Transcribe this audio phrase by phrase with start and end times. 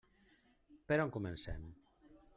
[0.91, 1.71] Per on comencem?